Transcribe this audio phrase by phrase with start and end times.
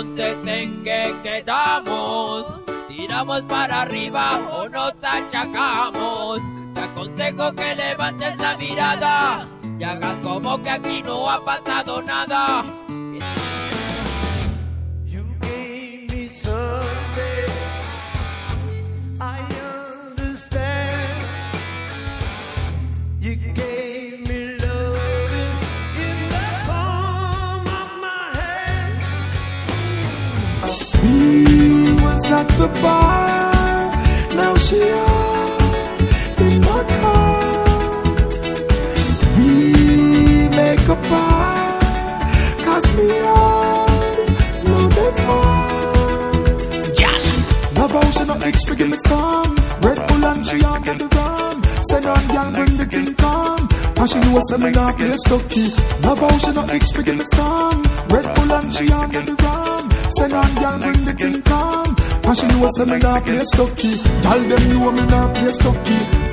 [0.00, 2.46] entonces en qué quedamos.
[2.88, 6.40] Tiramos para arriba o nos achacamos.
[6.74, 9.48] Te aconsejo que levantes la mirada
[9.78, 12.64] y hagas como que aquí no ha pasado nada.
[23.20, 23.67] You
[32.30, 33.90] At the bar,
[34.36, 38.04] now she out in my car.
[39.38, 41.80] We make a bar,
[42.64, 43.88] cause me out,
[44.64, 45.78] no they far.
[47.80, 49.56] Love how she not expect give me some.
[49.80, 51.62] Red Bull and she on get the rum.
[51.88, 53.68] Send on girl bring the thing come.
[53.96, 55.70] And she say me not play stucky
[56.02, 57.82] Love how she not expect give me some.
[58.10, 59.90] Red Bull and she on get the rum.
[60.18, 61.97] Send on girl bring the thing come
[62.28, 66.27] And she know say me not play stucky Girl them know me not play stucky